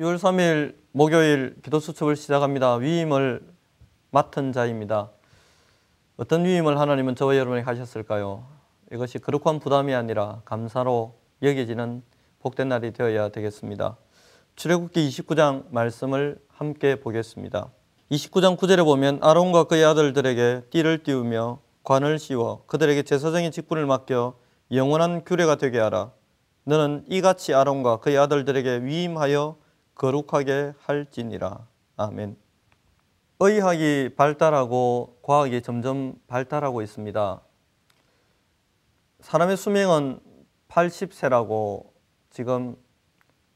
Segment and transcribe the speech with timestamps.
[0.00, 2.76] 6월 3일 목요일 기도 수첩을 시작합니다.
[2.76, 3.42] 위임을
[4.10, 5.10] 맡은 자입니다.
[6.16, 8.46] 어떤 위임을 하나님은 저와 여러분에게 하셨을까요?
[8.90, 12.02] 이것이 거룩한 부담이 아니라 감사로 여겨지는
[12.38, 13.98] 복된 날이 되어야 되겠습니다.
[14.56, 17.68] 출애굽기 29장 말씀을 함께 보겠습니다.
[18.10, 24.34] 29장 9절에 보면 아론과 그의 아들들에게 띠를 띄우며 관을 씌워 그들에게 제사장의 직분을 맡겨
[24.72, 26.10] 영원한 규례가 되게 하라.
[26.64, 29.60] 너는 이같이 아론과 그의 아들들에게 위임하여
[30.00, 31.66] 거룩하게 할지니라.
[31.98, 32.34] 아멘.
[33.38, 37.42] 의학이 발달하고 과학이 점점 발달하고 있습니다.
[39.20, 40.20] 사람의 수명은
[40.68, 41.90] 80세라고
[42.30, 42.76] 지금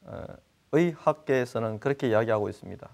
[0.03, 0.23] 어,
[0.71, 2.89] 의학계에서는 그렇게 이야기하고 있습니다.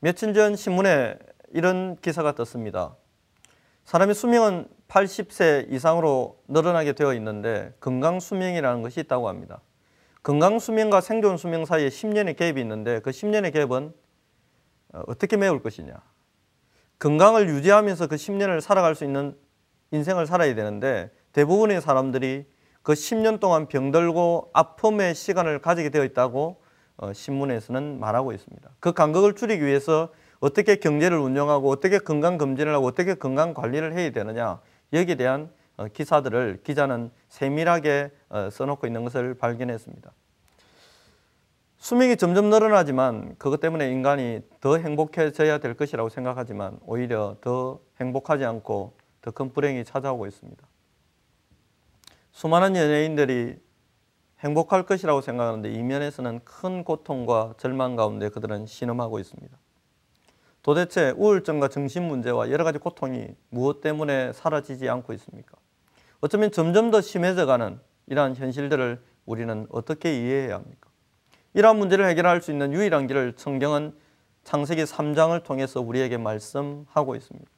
[0.00, 1.16] 며칠 전 신문에
[1.52, 2.96] 이런 기사가 떴습니다.
[3.84, 9.60] 사람의 수명은 80세 이상으로 늘어나게 되어 있는데 건강 수명이라는 것이 있다고 합니다.
[10.22, 13.92] 건강 수명과 생존 수명 사이에 10년의 갭이 있는데 그 10년의 갭은
[14.94, 15.94] 어, 어떻게 메울 것이냐.
[16.98, 19.36] 건강을 유지하면서 그 10년을 살아갈 수 있는
[19.90, 22.46] 인생을 살아야 되는데 대부분의 사람들이
[22.82, 26.62] 그 10년 동안 병들고 아픔의 시간을 가지게 되어 있다고
[26.98, 28.70] 어, 신문에서는 말하고 있습니다.
[28.78, 34.10] 그 간극을 줄이기 위해서 어떻게 경제를 운영하고 어떻게 건강 검진을 하고 어떻게 건강 관리를 해야
[34.10, 34.60] 되느냐
[34.92, 35.61] 여기에 대한 어,
[35.92, 40.12] 기사들을 기자는 세밀하게 어, 써놓고 있는 것을 발견했습니다.
[41.78, 48.94] 수명이 점점 늘어나지만 그것 때문에 인간이 더 행복해져야 될 것이라고 생각하지만 오히려 더 행복하지 않고
[49.20, 50.66] 더 큰 불행이 찾아오고 있습니다.
[52.32, 53.56] 수많은 연예인들이
[54.40, 59.56] 행복할 것이라고 생각하는데 이면에서는 큰 고통과 절망 가운데 그들은 신음하고 있습니다.
[60.62, 65.56] 도대체 우울증과 정신 문제와 여러 가지 고통이 무엇 때문에 사라지지 않고 있습니까?
[66.22, 70.88] 어쩌면 점점 더 심해져가는 이러한 현실들을 우리는 어떻게 이해해야 합니까?
[71.52, 73.92] 이러한 문제를 해결할 수 있는 유일한 길을 성경은
[74.44, 77.50] 창세기 3장을 통해서 우리에게 말씀하고 있습니다.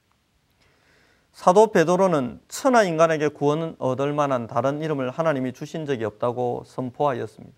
[1.32, 7.54] 사도 베드로는 천하 인간에게 구원을 얻을 만한 다른 이름을 하나님이 주신 적이 없다고 선포하였습니다.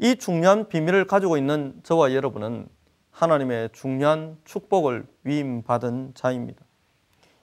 [0.00, 2.68] 이 중요한 비밀을 가지고 있는 저와 여러분은
[3.10, 6.62] 하나님의 중요한 축복을 위임받은 자입니다.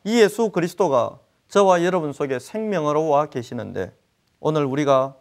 [0.03, 1.20] 이 예수 그리스도가
[1.51, 3.91] 저와 여러분 속에 생명으로 와 계시는데
[4.39, 5.17] 오늘 우리가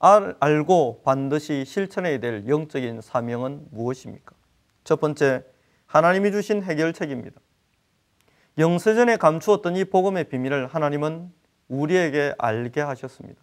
[0.00, 4.34] 알, 알고 반드시 실천해야 될 영적인 사명은 무엇입니까?
[4.82, 5.44] 첫 번째,
[5.86, 7.40] 하나님이 주신 해결책입니다.
[8.58, 11.32] 영세전에 감추었던 이 복음의 비밀을 하나님은
[11.68, 13.40] 우리에게 알게 하셨습니다.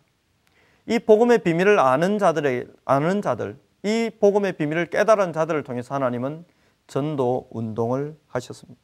[0.88, 6.44] 이 복음의 비밀을 아는 자들의 아는 자들, 이 복음의 비밀을 깨달은 자들을 통해서 하나님은
[6.88, 8.82] 전도 운동을 하셨습니다.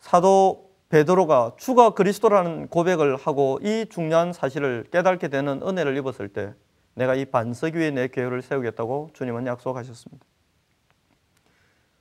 [0.00, 6.54] 사도 베드로가 주가 그리스도라는 고백을 하고 이 중요한 사실을 깨닫게 되는 은혜를 입었을 때
[6.94, 10.24] 내가 이 반석 위에 내 교회를 세우겠다고 주님은 약속하셨습니다.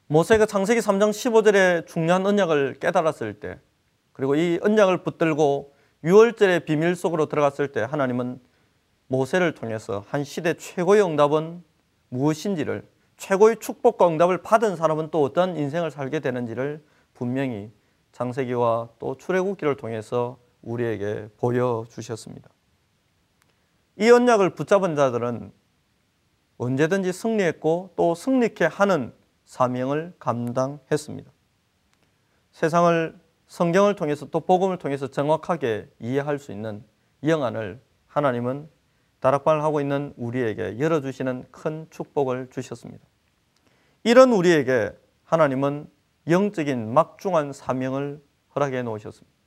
[0.07, 3.59] 모세가 창세기 3장 15절에 중요한 언약을 깨달았을 때
[4.13, 5.73] 그리고 이 언약을 붙들고
[6.05, 8.39] 6월절의 비밀 속으로 들어갔을 때 하나님은
[9.07, 11.61] 모세를 통해서 한 시대 최고의 응답은
[12.09, 12.87] 무엇인지를
[13.17, 16.83] 최고의 축복과 응답을 받은 사람은 또 어떤 인생을 살게 되는지를
[17.13, 17.71] 분명히
[18.17, 22.49] 창세기와 또 출애굽기를 통해서 우리에게 보여 주셨습니다.
[23.97, 25.51] 이 언약을 붙잡은 자들은
[26.57, 29.13] 언제든지 승리했고 또 승리케 하는
[29.45, 31.31] 사명을 감당했습니다.
[32.53, 36.83] 세상을 성경을 통해서 또 복음을 통해서 정확하게 이해할 수 있는
[37.23, 38.67] 영안을 하나님은
[39.19, 43.05] 다락방을 하고 있는 우리에게 열어주시는 큰 축복을 주셨습니다.
[44.03, 44.91] 이런 우리에게
[45.23, 45.96] 하나님은
[46.29, 48.21] 영적인 막중한 사명을
[48.55, 49.37] 허락해 놓으셨습니다.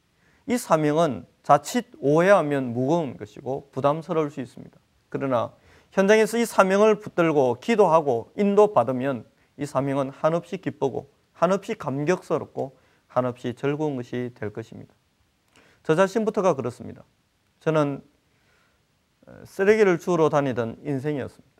[0.47, 4.79] 이 사명은 자칫 오해하면 무거운 것이고 부담스러울 수 있습니다.
[5.09, 5.53] 그러나
[5.93, 9.27] 현장에서 이 사명을 붙들고 기도하고 인도받으면
[9.57, 14.95] 이 사명은 한없이 기쁘고 한없이 감격스럽고 한없이 즐거운 것이 될 것입니다.
[15.83, 17.05] 저 자신부터가 그렇습니다.
[17.61, 18.03] 저는
[19.45, 21.51] 쓰레기를 주우러 다니던 인생이었습니다.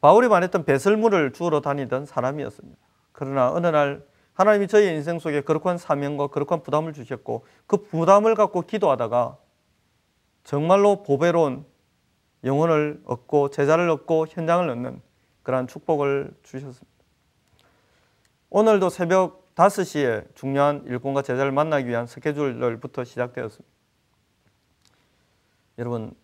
[0.00, 2.78] 바울이 말했던 배설물을 주우러 다니던 사람이었습니다.
[3.12, 4.04] 그러나 어느 날
[4.38, 9.36] 하나님이 저희 인생 속에 거룩한 사명과 거룩한 부담을 주셨고 그 부담을 갖고 기도하다가
[10.44, 11.66] 정말로 보배로운
[12.44, 15.02] 영혼을 얻고 제자를 얻고 현장을 얻는
[15.42, 16.86] 그러한 축복을 주셨습니다.
[18.50, 23.68] 오늘도 새벽 5시에 중요한 일꾼과 제자를 만나기 위한 스케줄부터 시작되었습니다.
[25.78, 26.14] 여러분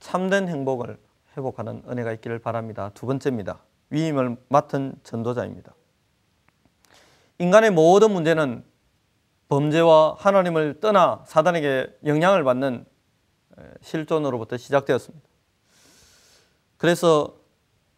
[0.00, 0.98] 참된 행복을
[1.36, 2.90] 회복하는 은혜가 있기를 바랍니다.
[2.94, 3.60] 두 번째입니다.
[3.90, 5.72] 위임을 맡은 전도자입니다.
[7.40, 8.62] 인간의 모든 문제는
[9.48, 12.84] 범죄와 하나님을 떠나 사단에게 영향을 받는
[13.80, 15.26] 실존으로부터 시작되었습니다.
[16.76, 17.36] 그래서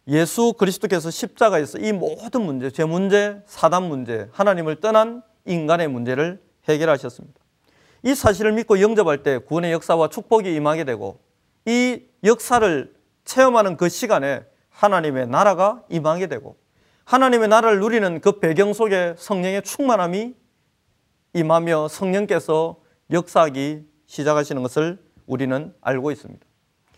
[0.07, 7.37] 예수 그리스도께서 십자가에서 이 모든 문제, 죄 문제, 사단 문제, 하나님을 떠난 인간의 문제를 해결하셨습니다.
[8.03, 11.19] 이 사실을 믿고 영접할 때 구원의 역사와 축복이 임하게 되고
[11.65, 12.95] 이 역사를
[13.25, 16.62] 체험하는 그 시간에 하나님의 나라가 임하게 되고
[17.05, 20.35] 하나님의 나라를 누리는 그 배경 속에 성령의 충만함이
[21.33, 22.77] 임하며 성령께서
[23.11, 26.45] 역사하기 시작하시는 것을 우리는 알고 있습니다.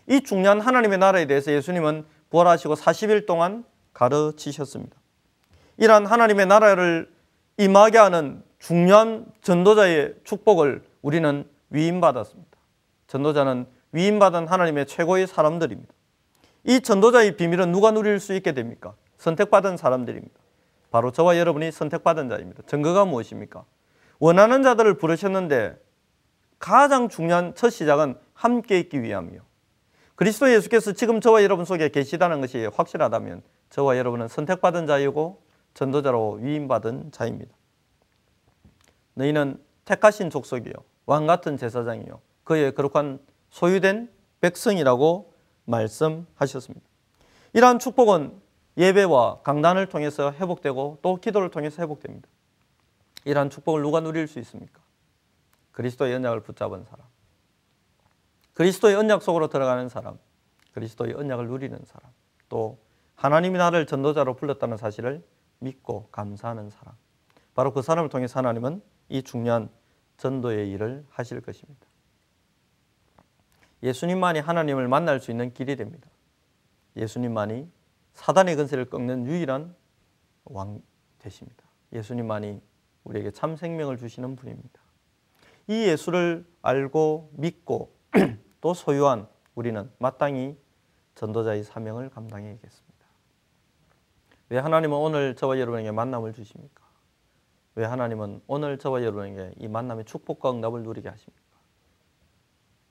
[0.08, 4.96] 이 중요한 하나님의 나라에 대해서 예수님은 부활하시고 40일 동안 가르치셨습니다.
[5.78, 7.10] 이러한 하나님의 나라를
[7.58, 12.56] 임하게 하는 중요한 전도자의 축복을 우리는 위임받았습니다.
[13.06, 15.92] 전도자는 위임받은 하나님의 최고의 사람들입니다.
[16.64, 18.94] 이 전도자의 비밀은 누가 누릴 수 있게 됩니까?
[19.18, 20.34] 선택받은 사람들입니다.
[20.90, 22.62] 바로 저와 여러분이 선택받은 자입니다.
[22.66, 23.64] 증거가 무엇입니까?
[24.18, 25.76] 원하는 자들을 부르셨는데
[26.58, 29.40] 가장 중요한 첫 시작은 함께 있기 위함이요.
[30.14, 35.42] 그리스도 예수께서 지금 저와 여러분 속에 계시다는 것이 확실하다면 저와 여러분은 선택받은 자이고
[35.74, 37.54] 전도자로 위임받은 자입니다.
[39.14, 40.72] 너희는 택하신 족속이요
[41.04, 43.18] 왕 같은 제사장이요 그의 거룩한
[43.50, 44.10] 소유된
[44.40, 45.32] 백성이라고
[45.64, 46.86] 말씀하셨습니다.
[47.52, 48.45] 이러한 축복은
[48.76, 52.28] 예배와 강단을 통해서 회복되고 또 기도를 통해서 회복됩니다.
[53.24, 54.80] 이러한 축복을 누가 누릴 수 있습니까?
[55.72, 57.06] 그리스도의 언약을 붙잡은 사람.
[58.54, 60.18] 그리스도의 언약 속으로 들어가는 사람.
[60.72, 62.10] 그리스도의 언약을 누리는 사람.
[62.48, 62.78] 또
[63.14, 65.26] 하나님이 나를 전도자로 불렀다는 사실을
[65.58, 66.94] 믿고 감사하는 사람.
[67.54, 69.70] 바로 그 사람을 통해서 하나님은 이 중요한
[70.18, 71.86] 전도의 일을 하실 것입니다.
[73.82, 76.08] 예수님만이 하나님을 만날 수 있는 길이 됩니다.
[76.96, 77.70] 예수님만이
[78.16, 79.74] 사단의 근세를 꺾는 유일한
[80.46, 80.82] 왕
[81.18, 81.64] 되십니다.
[81.92, 82.60] 예수님만이
[83.04, 84.80] 우리에게 참 생명을 주시는 분입니다.
[85.68, 87.94] 이 예수를 알고 믿고
[88.60, 90.56] 또 소유한 우리는 마땅히
[91.14, 93.06] 전도자의 사명을 감당해야겠습니다.
[94.48, 96.84] 왜 하나님은 오늘 저와 여러분에게 만남을 주십니까?
[97.74, 101.42] 왜 하나님은 오늘 저와 여러분에게 이 만남의 축복과 응답을 누리게 하십니까?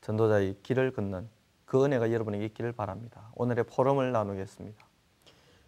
[0.01, 1.27] 전도자의 길을 걷는
[1.65, 3.31] 그 은혜가 여러분에게 있기를 바랍니다.
[3.33, 4.85] 오늘의 포럼을 나누겠습니다.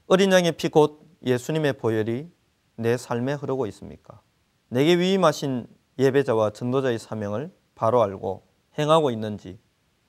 [0.09, 2.31] 어린 양의 피 곧 예수님의 보혈이
[2.77, 4.21] 내 삶에 흐르고 있습니까?
[4.69, 5.67] 내게 위임하신
[5.99, 8.47] 예배자와 전도자의 사명을 바로 알고
[8.79, 9.59] 행하고 있는지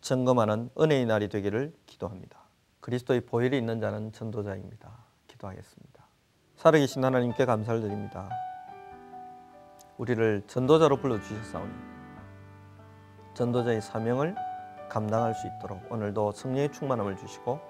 [0.00, 2.38] 점검하는 은혜의 날이 되기를 기도합니다.
[2.80, 4.88] 그리스도의 보혈이 있는 자는 전도자입니다.
[5.26, 6.06] 기도하겠습니다.
[6.54, 8.28] 살아계신 하나님께 감사를 드립니다.
[9.96, 11.72] 우리를 전도자로 불러주셨사오니
[13.34, 14.36] 전도자의 사명을
[14.88, 17.60] 감당할 수 있도록 오늘도 성령의 충만함을 주시고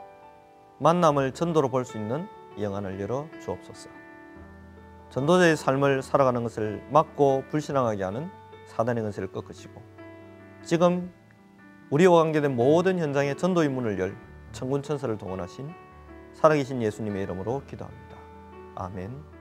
[0.79, 2.29] 만남을 전도로 볼 수 있는
[2.61, 3.91] 영안을 열어 주옵소서.
[5.11, 8.31] 전도자의 삶을 살아가는 것을 막고 불신앙하게 하는
[8.67, 9.81] 사단의 근세를 꺾으시고
[10.63, 11.13] 지금
[11.91, 14.17] 우리와 관계된 모든 현장에 전도의 문을 열
[14.53, 15.71] 천군 천사를 동원하신
[16.35, 18.17] 살아계신 예수님의 이름으로 기도합니다.
[18.75, 19.38] 아멘.